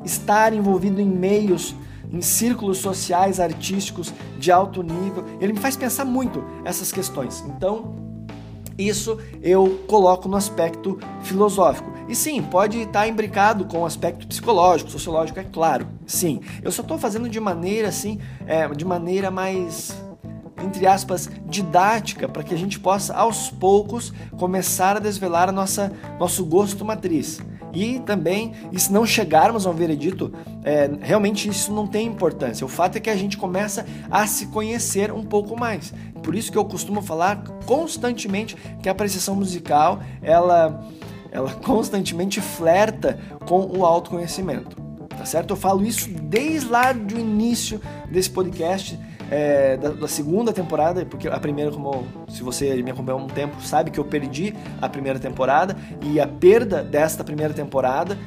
estar 0.04 0.54
envolvido 0.54 1.02
em 1.02 1.08
meios, 1.08 1.76
em 2.12 2.22
círculos 2.22 2.80
sociais, 2.80 3.40
artísticos 3.40 4.14
de 4.38 4.52
alto 4.52 4.84
nível. 4.84 5.24
Ele 5.40 5.54
me 5.54 5.60
faz 5.60 5.76
pensar 5.76 6.06
muito 6.06 6.44
essas 6.66 6.92
questões. 6.92 7.44
Então, 7.48 7.96
isso 8.78 9.18
eu 9.42 9.84
coloco 9.88 10.28
no 10.28 10.36
aspecto 10.36 11.00
filosófico. 11.22 11.92
E 12.08 12.16
sim, 12.16 12.42
pode 12.42 12.80
estar 12.80 13.08
imbricado 13.08 13.66
com 13.66 13.80
o 13.80 13.86
aspecto 13.86 14.28
psicológico, 14.28 14.90
sociológico, 14.90 15.40
é 15.40 15.44
claro. 15.44 15.88
Sim, 16.06 16.42
eu 16.62 16.72
só 16.72 16.82
estou 16.82 16.98
fazendo 16.98 17.30
de 17.30 17.40
maneira 17.40 17.88
assim, 17.88 18.20
é, 18.46 18.68
de 18.68 18.84
maneira 18.84 19.32
mais 19.32 19.96
entre 20.64 20.88
aspas, 20.88 21.30
didática 21.46 22.28
para 22.28 22.44
que 22.44 22.54
a 22.54 22.58
gente 22.58 22.80
possa 22.80 23.14
aos 23.14 23.50
poucos 23.50 24.14
começar 24.38 24.98
a 24.98 25.00
desvelar 25.00 25.50
a 25.50 25.52
nossa 25.52 25.92
nosso 26.20 26.46
gosto 26.46 26.86
matriz. 26.86 27.40
E 27.74 28.00
também, 28.00 28.54
e 28.72 28.80
se 28.80 28.92
não 28.92 29.06
chegarmos 29.06 29.66
a 29.66 29.70
um 29.70 29.74
veredito, 29.74 30.34
é, 30.64 30.90
realmente 31.02 31.48
isso 31.48 31.72
não 31.72 31.88
tem 31.88 32.08
importância. 32.08 32.66
O 32.66 32.70
fato 32.70 32.98
é 32.98 33.00
que 33.00 33.10
a 33.10 33.16
gente 33.16 33.38
começa 33.38 33.86
a 34.10 34.28
se 34.28 34.48
conhecer 34.48 35.12
um 35.12 35.24
pouco 35.24 35.58
mais. 35.58 35.94
Por 36.22 36.36
isso 36.36 36.52
que 36.52 36.58
eu 36.58 36.66
costumo 36.66 37.02
falar 37.02 37.44
constantemente 37.66 38.56
que 38.82 38.90
a 38.90 38.92
apreciação 38.92 39.36
musical, 39.36 40.02
ela, 40.22 40.84
ela 41.32 41.54
constantemente 41.54 42.42
flerta 42.42 43.18
com 43.48 43.66
o 43.78 43.86
autoconhecimento. 43.86 44.76
Tá 45.18 45.26
certo? 45.26 45.52
Eu 45.52 45.58
falo 45.58 45.86
isso 45.86 46.10
desde 46.24 46.68
lá 46.68 46.92
do 46.92 47.18
início 47.18 47.80
desse 48.10 48.30
podcast 48.30 49.00
é, 49.32 49.78
da, 49.78 49.90
da, 49.90 50.08
segunda 50.08 50.52
temporada, 50.52 51.06
porque 51.06 51.30
a 51.30 51.40
primeira, 51.40 51.72
como 51.72 52.06
se 52.28 52.44
você 52.44 52.84
me 52.84 52.92
acompanhou 52.92 53.22
há 53.22 53.24
um 53.24 53.28
tempo, 53.28 53.62
sabe 53.62 53.90
que 53.90 54.00
eu 54.00 54.04
perdi 54.04 54.54
a 54.82 54.90
primeira 54.90 55.18
temporada 55.18 55.76
e 56.02 56.20
a 56.20 56.28
perda 56.28 56.84
desta 56.84 57.24
primeira 57.24 57.54
temporada 57.54 58.18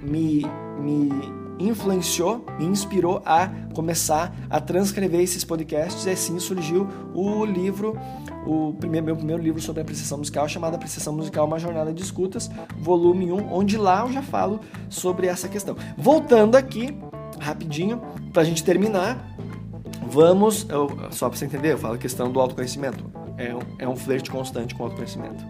me, 0.00 0.46
me 0.78 1.10
influenciou, 1.58 2.44
me 2.58 2.64
inspirou 2.64 3.20
a 3.26 3.48
começar 3.74 4.34
a 4.48 4.60
transcrever 4.60 5.20
esses 5.20 5.44
podcasts 5.44 6.06
e 6.06 6.10
assim 6.10 6.38
surgiu 6.38 6.88
o 7.12 7.44
livro, 7.44 7.98
o 8.46 8.72
primeiro, 8.78 9.06
meu 9.06 9.16
primeiro 9.16 9.42
livro 9.42 9.60
sobre 9.60 9.82
apreciação 9.82 10.18
musical, 10.18 10.48
chamado 10.48 10.76
Apreciação 10.76 11.12
Musical, 11.12 11.46
Uma 11.46 11.58
Jornada 11.58 11.92
de 11.92 12.02
Escutas, 12.02 12.50
volume 12.78 13.30
1, 13.30 13.52
onde 13.52 13.76
lá 13.76 14.02
eu 14.06 14.12
já 14.12 14.22
falo 14.22 14.60
sobre 14.88 15.26
essa 15.26 15.48
questão. 15.48 15.76
Voltando 15.98 16.56
aqui, 16.56 16.96
rapidinho, 17.38 18.00
para 18.32 18.42
a 18.42 18.44
gente 18.44 18.64
terminar, 18.64 19.29
Vamos, 20.10 20.66
eu, 20.68 20.88
só 21.12 21.28
para 21.28 21.38
você 21.38 21.44
entender, 21.44 21.72
eu 21.72 21.78
falo 21.78 21.94
a 21.94 21.98
questão 21.98 22.32
do 22.32 22.40
autoconhecimento. 22.40 23.04
É 23.38 23.54
um, 23.54 23.60
é 23.78 23.88
um 23.88 23.94
flerte 23.94 24.28
constante 24.28 24.74
com 24.74 24.82
o 24.82 24.86
autoconhecimento. 24.86 25.44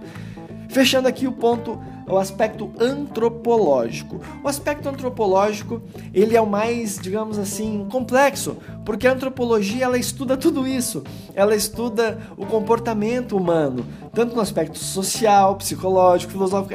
Fechando 0.68 1.08
aqui 1.08 1.26
o 1.26 1.32
ponto, 1.32 1.80
o 2.06 2.18
aspecto 2.18 2.70
antropológico. 2.78 4.20
O 4.44 4.48
aspecto 4.48 4.86
antropológico, 4.86 5.80
ele 6.12 6.36
é 6.36 6.40
o 6.40 6.46
mais, 6.46 6.98
digamos 6.98 7.38
assim, 7.38 7.86
complexo, 7.90 8.58
porque 8.84 9.08
a 9.08 9.12
antropologia 9.12 9.86
ela 9.86 9.96
estuda 9.96 10.36
tudo 10.36 10.68
isso. 10.68 11.02
Ela 11.34 11.56
estuda 11.56 12.18
o 12.36 12.44
comportamento 12.44 13.38
humano, 13.38 13.86
tanto 14.12 14.36
no 14.36 14.42
aspecto 14.42 14.78
social, 14.78 15.56
psicológico, 15.56 16.32
filosófico. 16.32 16.74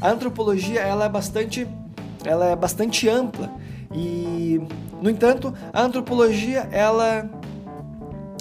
A 0.00 0.08
antropologia 0.08 0.80
ela 0.80 1.06
é 1.06 1.08
bastante 1.08 1.66
ela 2.24 2.46
é 2.46 2.56
bastante 2.56 3.06
ampla 3.08 3.52
e 3.92 4.60
no 5.00 5.10
entanto, 5.10 5.52
a 5.72 5.82
antropologia 5.82 6.68
ela 6.72 7.28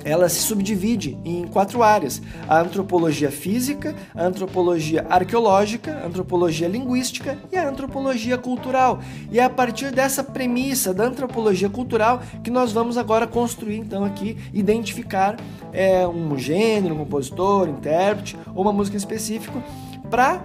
ela 0.05 0.27
se 0.27 0.41
subdivide 0.41 1.17
em 1.23 1.47
quatro 1.47 1.81
áreas: 1.81 2.21
a 2.47 2.59
antropologia 2.59 3.31
física, 3.31 3.95
a 4.13 4.23
antropologia 4.23 5.05
arqueológica, 5.09 6.01
a 6.03 6.07
antropologia 6.07 6.67
linguística 6.67 7.37
e 7.51 7.57
a 7.57 7.67
antropologia 7.67 8.37
cultural. 8.37 8.99
E 9.31 9.39
é 9.39 9.43
a 9.43 9.49
partir 9.49 9.91
dessa 9.91 10.23
premissa 10.23 10.93
da 10.93 11.05
antropologia 11.05 11.69
cultural 11.69 12.21
que 12.43 12.51
nós 12.51 12.71
vamos 12.71 12.97
agora 12.97 13.25
construir, 13.25 13.77
então, 13.77 14.03
aqui, 14.03 14.37
identificar 14.53 15.37
é, 15.71 16.07
um 16.07 16.37
gênero, 16.37 16.95
um 16.95 16.99
compositor, 16.99 17.69
intérprete 17.69 18.37
ou 18.53 18.63
uma 18.63 18.73
música 18.73 18.97
específica 18.97 19.63
para 20.09 20.43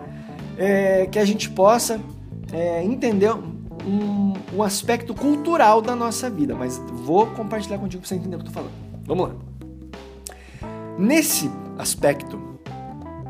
é, 0.57 1.07
que 1.07 1.19
a 1.19 1.25
gente 1.25 1.51
possa 1.51 2.01
é, 2.53 2.83
entender 2.83 3.33
um, 3.87 4.35
um 4.57 4.63
aspecto 4.63 5.15
cultural 5.15 5.81
da 5.81 5.95
nossa 5.95 6.29
vida, 6.31 6.55
mas 6.55 6.79
vou 7.05 7.27
compartilhar 7.29 7.79
contigo 7.79 8.01
para 8.01 8.09
você 8.09 8.15
entender 8.15 8.37
o 8.37 8.39
que 8.39 8.47
eu 8.47 8.49
tô 8.49 8.55
falando. 8.55 8.73
Vamos 9.05 9.29
lá. 9.29 9.35
Nesse 10.99 11.51
aspecto, 11.79 12.41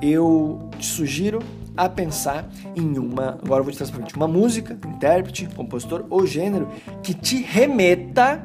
eu 0.00 0.68
te 0.78 0.86
sugiro 0.86 1.40
a 1.76 1.88
pensar 1.88 2.48
em 2.74 2.98
uma, 2.98 3.38
agora 3.44 3.60
eu 3.60 3.64
vou 3.64 3.72
te 3.72 3.78
trazer 3.78 3.92
uma 4.16 4.26
música, 4.26 4.76
intérprete, 4.86 5.48
compositor 5.54 6.04
ou 6.10 6.26
gênero 6.26 6.68
que 7.02 7.14
te 7.14 7.40
remeta 7.42 8.44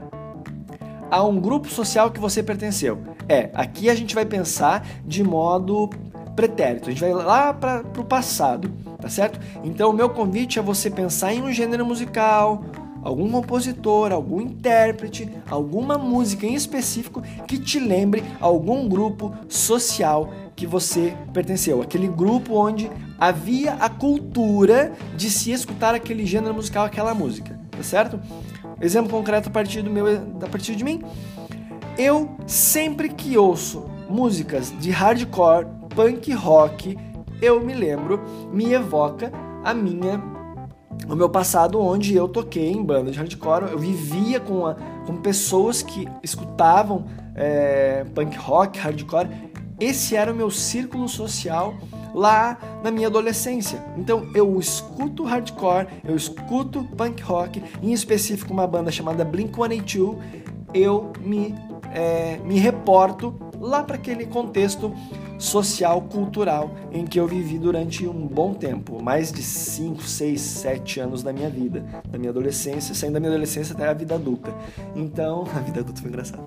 a 1.10 1.24
um 1.24 1.40
grupo 1.40 1.68
social 1.68 2.12
que 2.12 2.20
você 2.20 2.44
pertenceu. 2.44 3.02
É, 3.28 3.50
aqui 3.54 3.90
a 3.90 3.96
gente 3.96 4.14
vai 4.14 4.26
pensar 4.26 4.86
de 5.06 5.24
modo 5.24 5.90
pretérito, 6.36 6.90
a 6.90 6.92
gente 6.92 7.02
vai 7.02 7.14
lá 7.14 7.54
para 7.54 7.84
o 7.98 8.04
passado 8.04 8.72
tá 9.04 9.10
certo? 9.10 9.38
Então 9.66 9.90
o 9.90 9.94
meu 9.94 10.10
convite 10.10 10.58
é 10.58 10.62
você 10.62 10.90
pensar 10.90 11.34
em 11.34 11.44
um 11.44 11.52
gênero 11.52 11.86
musical, 11.86 12.64
algum 13.02 13.30
compositor, 13.30 14.14
algum 14.14 14.40
intérprete, 14.40 15.30
alguma 15.52 15.98
música 15.98 16.46
em 16.46 16.54
específico 16.54 17.22
que 17.46 17.58
te 17.58 17.82
lembre 17.82 18.24
algum 18.40 18.88
grupo 18.88 19.36
social 19.50 20.32
que 20.56 20.66
você 20.66 21.14
pertenceu, 21.34 21.82
aquele 21.82 22.08
grupo 22.08 22.56
onde 22.56 22.90
havia 23.20 23.74
a 23.74 23.90
cultura 23.90 24.94
de 25.18 25.30
se 25.30 25.52
escutar 25.52 25.94
aquele 25.94 26.26
gênero 26.26 26.54
musical, 26.54 26.86
aquela 26.86 27.14
música, 27.14 27.60
tá 27.72 27.84
certo? 27.84 28.18
Exemplo 28.80 29.12
concreto 29.12 29.50
a 29.50 29.52
partir 29.52 29.82
do 29.82 29.90
meu, 29.90 30.08
a 30.08 30.48
partir 30.48 30.78
de 30.78 30.84
mim, 30.86 31.04
eu 31.98 32.38
sempre 32.48 33.10
que 33.10 33.38
ouço 33.38 33.84
músicas 34.10 34.74
de 34.80 34.92
hardcore, 34.92 35.68
punk 35.94 36.32
rock, 36.32 36.98
eu 37.44 37.60
me 37.60 37.74
lembro, 37.74 38.22
me 38.52 38.74
evoca 38.74 39.32
a 39.64 39.74
minha 39.74 40.22
o 41.10 41.16
meu 41.16 41.28
passado 41.28 41.82
onde 41.82 42.16
eu 42.16 42.28
toquei 42.28 42.72
em 42.72 42.82
banda 42.82 43.12
de 43.12 43.18
hardcore, 43.18 43.72
eu 43.72 43.80
vivia 43.80 44.40
com, 44.40 44.66
a, 44.66 44.76
com 45.06 45.18
pessoas 45.18 45.82
que 45.82 46.08
escutavam 46.22 47.06
é, 47.36 48.06
punk 48.16 48.38
rock, 48.38 48.80
hardcore. 48.80 49.28
Esse 49.80 50.16
era 50.16 50.32
o 50.32 50.36
meu 50.36 50.50
círculo 50.50 51.10
social 51.10 51.74
lá 52.14 52.58
na 52.84 52.92
minha 52.92 53.08
adolescência. 53.08 53.84
Então 53.98 54.30
eu 54.34 54.58
escuto 54.60 55.24
hardcore, 55.24 55.88
eu 56.06 56.16
escuto 56.16 56.84
punk 56.96 57.22
rock, 57.24 57.62
em 57.82 57.92
específico 57.92 58.54
uma 58.54 58.68
banda 58.68 58.92
chamada 58.92 59.26
Blink-182, 59.26 60.18
eu 60.74 61.12
me, 61.20 61.54
é, 61.94 62.38
me 62.46 62.58
reporto 62.60 63.36
lá 63.64 63.82
para 63.82 63.96
aquele 63.96 64.26
contexto 64.26 64.94
social, 65.40 66.02
cultural 66.02 66.76
em 66.92 67.06
que 67.06 67.18
eu 67.18 67.26
vivi 67.26 67.58
durante 67.58 68.06
um 68.06 68.28
bom 68.28 68.54
tempo, 68.54 69.02
mais 69.02 69.32
de 69.32 69.42
5, 69.42 70.04
6, 70.04 70.42
7 70.42 71.00
anos 71.00 71.24
da 71.24 71.32
minha 71.32 71.50
vida, 71.50 71.84
da 72.10 72.18
minha 72.18 72.30
adolescência, 72.30 72.94
saindo 72.94 73.14
da 73.14 73.20
minha 73.22 73.32
adolescência 73.32 73.74
até 73.74 73.88
a 73.88 73.94
vida 73.94 74.16
adulta. 74.16 74.54
Então, 74.94 75.46
a 75.56 75.60
vida 75.60 75.80
adulta 75.80 76.02
foi 76.02 76.10
engraçada. 76.10 76.44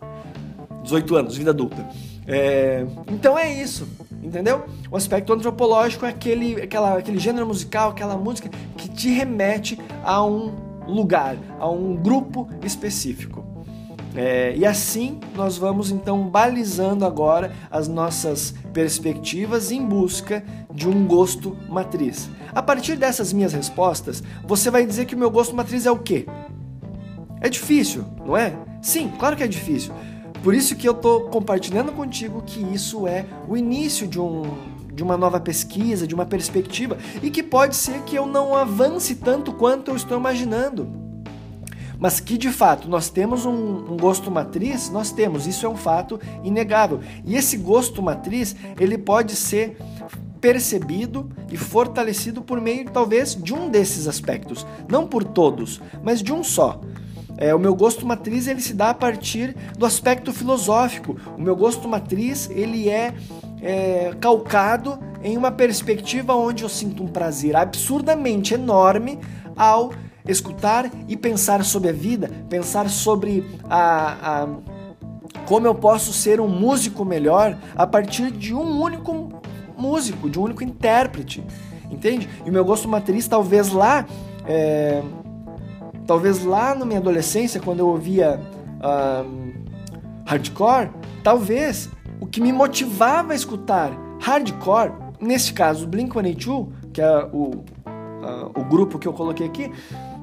18 0.83 1.17
anos, 1.17 1.37
vida 1.37 1.51
adulta. 1.51 1.89
É, 2.27 2.87
então 3.11 3.37
é 3.37 3.53
isso, 3.53 3.89
entendeu? 4.23 4.65
O 4.91 4.97
aspecto 4.97 5.33
antropológico 5.33 6.05
é 6.05 6.11
aquele, 6.11 6.61
aquela, 6.63 6.99
aquele 6.99 7.19
gênero 7.19 7.47
musical, 7.47 7.91
aquela 7.91 8.17
música 8.17 8.49
que 8.77 8.89
te 8.89 9.09
remete 9.09 9.79
a 10.05 10.25
um 10.25 10.55
lugar, 10.87 11.37
a 11.59 11.69
um 11.69 11.97
grupo 11.97 12.49
específico. 12.63 13.46
É, 14.17 14.57
e 14.57 14.65
assim 14.65 15.21
nós 15.35 15.59
vamos 15.59 15.91
então 15.91 16.27
balizando 16.27 17.05
agora 17.05 17.53
as 17.71 17.87
nossas 17.87 18.55
perspectivas 18.73 19.71
em 19.71 19.85
busca 19.85 20.43
de 20.73 20.89
um 20.89 21.07
gosto 21.07 21.55
matriz. 21.69 22.31
A 22.55 22.63
partir 22.63 22.97
dessas 22.97 23.31
minhas 23.33 23.53
respostas, 23.53 24.23
você 24.47 24.71
vai 24.71 24.87
dizer 24.87 25.05
que 25.05 25.15
o 25.15 25.19
meu 25.19 25.31
gosto 25.31 25.55
matriz 25.55 25.85
é 25.85 25.91
o 25.91 25.99
quê? 25.99 26.27
É 27.43 27.51
difícil, 27.51 28.07
não 28.25 28.35
é? 28.35 28.57
Sim, 28.81 29.13
claro 29.19 29.37
que 29.37 29.43
é 29.43 29.47
difícil. 29.47 29.93
Por 30.43 30.55
isso 30.55 30.77
que 30.77 30.89
eu 30.89 30.93
estou 30.93 31.29
compartilhando 31.29 31.93
contigo 31.93 32.43
que 32.43 32.61
isso 32.73 33.07
é 33.07 33.27
o 33.47 33.57
início 33.57 34.07
de 34.07 34.19
um, 34.19 34.43
de 34.95 35.03
uma 35.03 35.19
nova 35.19 35.39
pesquisa, 35.39 36.07
de 36.07 36.15
uma 36.15 36.25
perspectiva, 36.25 36.97
e 37.23 37.31
que 37.31 37.43
pode 37.43 37.77
ser 37.77 38.01
que 38.03 38.17
eu 38.17 38.25
não 38.25 38.55
avance 38.55 39.17
tanto 39.17 39.53
quanto 39.53 39.91
eu 39.91 39.97
estou 39.97 40.17
imaginando 40.17 41.06
mas 41.99 42.21
que 42.21 42.37
de 42.37 42.51
fato 42.51 42.89
nós 42.89 43.09
temos 43.09 43.45
um, 43.47 43.53
um, 43.53 43.97
gosto 43.97 44.31
matriz, 44.31 44.91
nós 44.91 45.11
temos, 45.11 45.47
isso 45.47 45.67
é 45.67 45.69
um 45.69 45.77
fato 45.77 46.21
inegável. 46.45 47.01
E 47.25 47.37
esse 47.37 47.57
gosto 47.57 48.03
matriz, 48.03 48.55
ele 48.79 48.99
pode 48.99 49.35
ser 49.35 49.77
percebido 50.41 51.29
e 51.51 51.57
fortalecido 51.57 52.43
por 52.43 52.61
meio 52.61 52.85
talvez 52.91 53.35
de 53.35 53.55
um 53.55 53.69
desses 53.69 54.07
aspectos, 54.07 54.67
não 54.89 55.07
por 55.07 55.25
todos, 55.25 55.81
mas 56.03 56.23
de 56.23 56.33
um 56.33 56.45
só. 56.45 56.81
É, 57.39 57.55
o 57.55 57.59
meu 57.59 57.75
gosto 57.75 58.07
matriz 58.07 58.47
ele 58.47 58.61
se 58.61 58.73
dá 58.73 58.91
a 58.91 58.95
partir 58.95 59.55
do 59.77 59.85
aspecto 59.85 60.33
filosófico. 60.33 61.17
O 61.37 61.41
meu 61.41 61.55
gosto 61.55 61.87
matriz 61.87 62.49
ele 62.51 62.89
é, 62.89 63.13
é 63.61 64.15
calcado 64.21 64.99
em 65.23 65.37
uma 65.37 65.51
perspectiva 65.51 66.35
onde 66.35 66.63
eu 66.63 66.69
sinto 66.69 67.03
um 67.03 67.09
prazer 67.09 67.55
absurdamente 67.55 68.55
enorme 68.55 69.19
ao 69.55 69.93
escutar 70.27 70.91
e 71.09 71.17
pensar 71.17 71.65
sobre 71.65 71.91
a 71.91 71.93
vida, 71.93 72.31
pensar 72.49 72.89
sobre 72.89 73.45
a, 73.69 74.43
a 74.43 74.49
como 75.47 75.67
eu 75.67 75.75
posso 75.75 76.13
ser 76.13 76.41
um 76.41 76.49
músico 76.49 77.05
melhor 77.05 77.57
a 77.77 77.87
partir 77.87 78.31
de 78.33 78.53
um 78.55 78.81
único 78.81 79.29
músico, 79.77 80.29
de 80.29 80.39
um 80.39 80.43
único 80.43 80.65
intérprete, 80.65 81.45
entende? 81.91 82.29
E 82.45 82.51
o 82.51 82.53
meu 82.53 82.65
gosto 82.65 82.89
matriz 82.89 83.29
talvez 83.29 83.71
lá, 83.71 84.07
é, 84.47 85.03
talvez 86.07 86.45
lá 86.45 86.75
na 86.75 86.85
minha 86.85 86.99
adolescência, 86.99 87.61
quando 87.61 87.81
eu 87.81 87.89
ouvia 87.89 88.41
hardcore, 90.25 90.91
talvez 91.23 91.89
o 92.21 92.27
que 92.27 92.41
me 92.41 92.53
motivava 92.53 93.33
a 93.33 93.37
escutar 93.37 93.93
hardcore, 94.21 94.93
nesse 95.21 95.53
caso 95.53 95.87
Blink-182, 95.89 96.69
que 96.93 97.01
é 97.01 97.29
o, 97.33 97.65
uh, 97.87 98.53
o 98.55 98.65
grupo 98.65 98.99
que 98.99 99.07
eu 99.07 99.13
coloquei 99.13 99.47
aqui, 99.47 99.71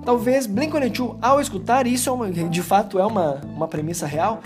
Talvez 0.06 0.48
Blink-182, 0.48 1.18
ao 1.22 1.40
escutar, 1.40 1.88
isso 1.88 2.10
é 2.10 2.14
uma, 2.14 2.30
de 2.30 2.62
fato 2.62 3.00
é 3.00 3.06
uma, 3.06 3.42
uma 3.56 3.68
premissa 3.68 4.06
real, 4.06 4.42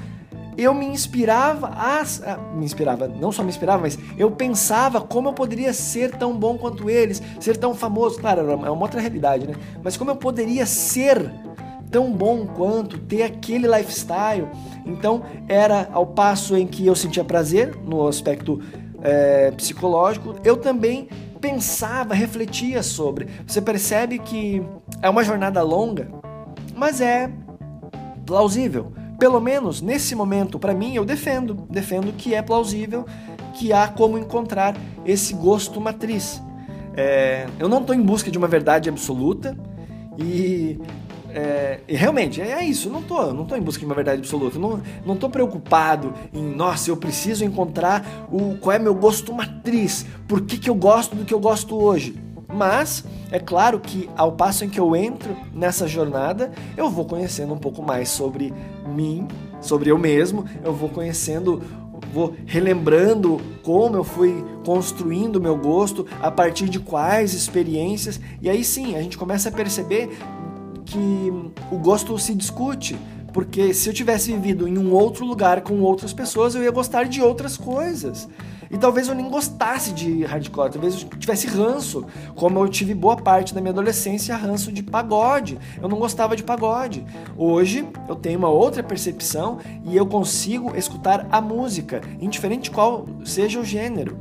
eu 0.58 0.74
me 0.74 0.86
inspirava 0.86 1.68
a, 1.68 2.02
a, 2.02 2.38
me 2.56 2.66
inspirava, 2.66 3.08
não 3.08 3.32
só 3.32 3.44
me 3.44 3.50
inspirava, 3.50 3.84
mas 3.84 3.98
eu 4.18 4.32
pensava 4.32 5.00
como 5.00 5.30
eu 5.30 5.34
poderia 5.34 5.72
ser 5.72 6.16
tão 6.16 6.36
bom 6.36 6.58
quanto 6.58 6.90
eles, 6.90 7.22
ser 7.40 7.58
tão 7.58 7.76
famoso, 7.76 8.20
claro, 8.20 8.50
é 8.50 8.70
uma 8.72 8.82
outra 8.82 9.00
realidade, 9.00 9.48
né? 9.48 9.54
Mas 9.84 9.96
como 9.96 10.10
eu 10.10 10.16
poderia 10.16 10.66
ser 10.66 11.32
tão 11.92 12.12
bom 12.12 12.46
quanto 12.46 12.98
ter 12.98 13.24
aquele 13.24 13.68
lifestyle. 13.68 14.48
Então 14.86 15.24
era 15.48 15.90
ao 15.92 16.06
passo 16.06 16.56
em 16.56 16.68
que 16.68 16.86
eu 16.86 16.96
sentia 16.96 17.24
prazer 17.24 17.76
no 17.76 18.08
aspecto 18.08 18.62
é, 19.02 19.52
psicológico, 19.52 20.36
eu 20.44 20.58
também 20.58 21.08
pensava, 21.40 22.14
refletia 22.14 22.82
sobre. 22.82 23.28
Você 23.46 23.62
percebe 23.62 24.18
que 24.20 24.62
é 25.02 25.10
uma 25.10 25.24
jornada 25.24 25.62
longa, 25.62 26.10
mas 26.76 27.02
é 27.02 27.32
plausível. 28.26 28.92
Pelo 29.20 29.40
menos 29.40 29.82
nesse 29.82 30.14
momento, 30.14 30.60
para 30.60 30.74
mim, 30.74 30.96
eu 30.96 31.04
defendo, 31.04 31.54
defendo 31.70 32.14
que 32.14 32.36
é 32.36 32.42
plausível, 32.42 33.06
que 33.54 33.74
há 33.74 33.88
como 33.88 34.18
encontrar 34.18 34.76
esse 35.06 35.34
gosto 35.34 35.82
matriz. 35.82 36.42
É, 36.96 37.48
eu 37.60 37.68
não 37.68 37.82
estou 37.82 37.96
em 37.96 38.02
busca 38.02 38.30
de 38.30 38.38
uma 38.38 38.48
verdade 38.48 38.90
absoluta 38.90 39.58
e 40.18 40.80
é, 41.30 41.82
e 41.88 41.96
realmente, 41.96 42.42
é, 42.42 42.64
isso, 42.64 42.88
eu 42.88 42.94
não 42.94 43.02
tô, 43.04 43.34
não 43.34 43.46
tô 43.46 43.56
em 43.56 43.62
busca 43.62 43.80
de 43.80 43.86
uma 43.86 43.94
verdade 43.94 44.20
absoluta, 44.20 44.58
não, 44.58 44.82
não 45.06 45.16
tô 45.16 45.30
preocupado 45.30 46.14
em, 46.34 46.42
nossa, 46.42 46.90
eu 46.90 46.98
preciso 46.98 47.46
encontrar 47.46 48.28
o 48.32 48.58
qual 48.58 48.76
é 48.76 48.80
meu 48.80 48.96
gosto 48.96 49.32
matriz, 49.34 50.06
por 50.28 50.42
que, 50.42 50.58
que 50.58 50.70
eu 50.70 50.74
gosto 50.74 51.16
do 51.16 51.26
que 51.26 51.34
eu 51.34 51.40
gosto 51.40 51.76
hoje. 51.76 52.16
Mas 52.48 53.04
é 53.32 53.40
claro 53.40 53.80
que 53.80 54.10
ao 54.16 54.32
passo 54.32 54.64
em 54.64 54.70
que 54.70 54.80
eu 54.80 54.96
entro 54.96 55.36
nessa 55.54 55.88
jornada, 55.88 56.52
eu 56.76 56.90
vou 56.90 57.06
conhecendo 57.06 57.54
um 57.54 57.58
pouco 57.58 57.82
mais 57.82 58.10
sobre 58.10 58.54
mim, 58.88 59.28
sobre 59.60 59.92
eu 59.92 59.98
mesmo, 59.98 60.46
eu 60.64 60.74
vou 60.74 60.90
conhecendo 60.90 61.62
vou 62.14 62.34
relembrando 62.46 63.42
como 63.64 63.96
eu 63.96 64.04
fui 64.04 64.44
construindo 64.66 65.38
o 65.38 65.42
meu 65.42 65.58
gosto, 65.58 66.06
a 66.22 66.32
partir 66.32 66.70
de 66.70 66.80
quais 66.80 67.34
experiências, 67.34 68.20
e 68.42 68.50
aí 68.50 68.64
sim 68.64 68.96
a 68.96 69.02
gente 69.02 69.18
começa 69.18 69.50
a 69.50 69.52
perceber 69.52 70.18
que 70.86 71.32
o 71.72 71.78
gosto 71.78 72.18
se 72.18 72.34
discute, 72.34 72.98
porque 73.38 73.72
se 73.72 73.88
eu 73.88 73.94
tivesse 73.94 74.32
vivido 74.32 74.68
em 74.68 74.80
um 74.80 74.92
outro 74.92 75.24
lugar 75.24 75.62
com 75.62 75.80
outras 75.82 76.12
pessoas, 76.12 76.56
eu 76.56 76.64
ia 76.64 76.72
gostar 76.72 77.04
de 77.04 77.22
outras 77.22 77.56
coisas. 77.56 78.28
E 78.72 78.80
talvez 78.80 79.08
eu 79.08 79.14
nem 79.14 79.30
gostasse 79.30 79.94
de 79.94 80.24
hardcore, 80.24 80.72
talvez 80.72 81.04
eu 81.04 81.10
tivesse 81.20 81.46
ranço, 81.46 82.04
como 82.34 82.58
eu 82.58 82.68
tive 82.68 82.96
boa 82.96 83.16
parte 83.16 83.54
da 83.54 83.62
minha 83.62 83.72
adolescência 83.72 84.36
ranço 84.36 84.72
de 84.72 84.82
pagode. 84.82 85.60
Eu 85.80 85.88
não 85.88 86.00
gostava 86.00 86.36
de 86.36 86.44
pagode. 86.44 87.06
Hoje 87.38 87.88
eu 88.10 88.16
tenho 88.16 88.40
uma 88.40 88.50
outra 88.50 88.82
percepção 88.82 89.60
e 89.86 89.96
eu 89.96 90.08
consigo 90.08 90.76
escutar 90.76 91.28
a 91.32 91.40
música, 91.40 92.02
indiferente 92.20 92.64
de 92.64 92.72
qual 92.72 93.06
seja 93.24 93.60
o 93.60 93.64
gênero. 93.64 94.18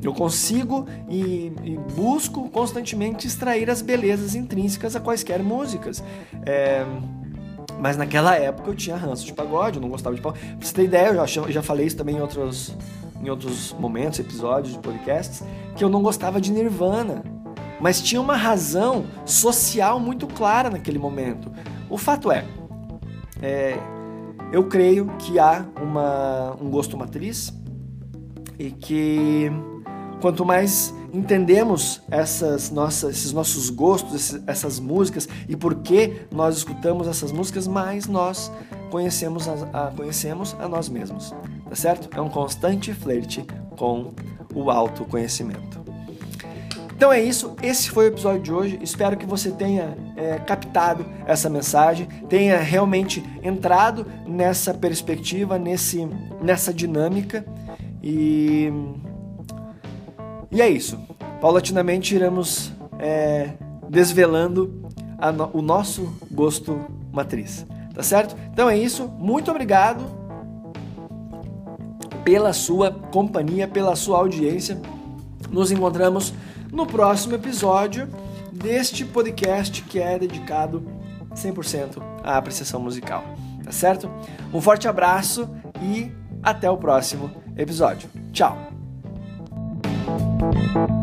Eu 0.00 0.14
consigo 0.14 0.86
e, 1.08 1.52
e, 1.64 1.76
busco 1.96 2.48
constantemente 2.50 3.26
extrair 3.26 3.68
as 3.68 3.82
belezas 3.82 4.36
intrínsecas 4.36 4.94
a 4.94 5.00
quaisquer 5.00 5.42
músicas. 5.42 6.00
É, 6.44 6.86
mas 7.78 7.96
naquela 7.96 8.34
época 8.36 8.70
eu 8.70 8.74
tinha 8.74 8.96
ranço 8.96 9.24
de 9.24 9.32
pagode, 9.32 9.76
eu 9.76 9.82
não 9.82 9.88
gostava 9.88 10.14
de 10.14 10.22
pagode. 10.22 10.40
Pra 10.40 10.66
você 10.66 10.74
ter 10.74 10.84
ideia, 10.84 11.08
eu 11.08 11.26
já, 11.26 11.50
já 11.50 11.62
falei 11.62 11.86
isso 11.86 11.96
também 11.96 12.16
em 12.16 12.20
outros, 12.20 12.76
em 13.22 13.28
outros 13.28 13.74
momentos, 13.78 14.18
episódios 14.18 14.74
de 14.74 14.80
podcasts, 14.80 15.42
que 15.76 15.84
eu 15.84 15.88
não 15.88 16.02
gostava 16.02 16.40
de 16.40 16.50
Nirvana. 16.50 17.22
Mas 17.80 18.00
tinha 18.00 18.20
uma 18.20 18.36
razão 18.36 19.04
social 19.24 20.00
muito 20.00 20.26
clara 20.26 20.70
naquele 20.70 20.98
momento. 20.98 21.52
O 21.90 21.98
fato 21.98 22.32
é, 22.32 22.44
é 23.42 23.78
eu 24.52 24.64
creio 24.64 25.06
que 25.18 25.38
há 25.38 25.66
uma, 25.82 26.56
um 26.60 26.70
gosto 26.70 26.96
matriz 26.96 27.52
e 28.58 28.70
que 28.70 29.50
Quanto 30.20 30.44
mais 30.44 30.94
entendemos 31.16 32.02
essas 32.10 32.70
nossas, 32.70 33.16
esses 33.16 33.32
nossos 33.32 33.70
gostos, 33.70 34.38
essas 34.46 34.78
músicas 34.78 35.26
e 35.48 35.56
por 35.56 35.76
que 35.76 36.26
nós 36.30 36.58
escutamos 36.58 37.08
essas 37.08 37.32
músicas, 37.32 37.66
mais 37.66 38.06
nós 38.06 38.52
conhecemos 38.90 39.48
a, 39.48 39.54
a, 39.72 39.90
conhecemos 39.90 40.54
a 40.60 40.68
nós 40.68 40.88
mesmos, 40.88 41.34
tá 41.68 41.74
certo? 41.74 42.08
É 42.16 42.20
um 42.20 42.28
constante 42.28 42.92
flerte 42.92 43.44
com 43.76 44.12
o 44.54 44.70
autoconhecimento. 44.70 45.84
Então 46.94 47.12
é 47.12 47.22
isso, 47.22 47.54
esse 47.62 47.90
foi 47.90 48.06
o 48.06 48.08
episódio 48.08 48.42
de 48.42 48.52
hoje. 48.52 48.78
Espero 48.82 49.18
que 49.18 49.26
você 49.26 49.50
tenha 49.50 49.96
é, 50.16 50.38
captado 50.38 51.04
essa 51.26 51.50
mensagem, 51.50 52.06
tenha 52.28 52.58
realmente 52.58 53.22
entrado 53.42 54.06
nessa 54.26 54.72
perspectiva, 54.72 55.58
nesse, 55.58 56.08
nessa 56.40 56.72
dinâmica 56.72 57.44
e 58.02 58.72
e 60.50 60.62
é 60.62 60.68
isso. 60.68 60.98
Paulatinamente 61.40 62.14
iremos 62.14 62.72
é, 62.98 63.52
desvelando 63.88 64.90
no, 65.34 65.50
o 65.52 65.62
nosso 65.62 66.16
gosto 66.30 66.80
matriz. 67.12 67.66
Tá 67.94 68.02
certo? 68.02 68.36
Então 68.52 68.68
é 68.68 68.76
isso. 68.76 69.08
Muito 69.18 69.50
obrigado 69.50 70.04
pela 72.24 72.52
sua 72.52 72.90
companhia, 72.90 73.66
pela 73.66 73.96
sua 73.96 74.18
audiência. 74.18 74.80
Nos 75.50 75.70
encontramos 75.70 76.34
no 76.72 76.86
próximo 76.86 77.34
episódio 77.34 78.08
deste 78.52 79.04
podcast 79.04 79.82
que 79.82 79.98
é 80.00 80.18
dedicado 80.18 80.82
100% 81.34 82.02
à 82.22 82.36
apreciação 82.36 82.80
musical. 82.80 83.24
Tá 83.64 83.72
certo? 83.72 84.10
Um 84.52 84.60
forte 84.60 84.88
abraço 84.88 85.48
e 85.82 86.10
até 86.42 86.70
o 86.70 86.76
próximo 86.76 87.30
episódio. 87.56 88.08
Tchau! 88.32 88.75
Thank 90.38 90.76
you. 90.76 90.95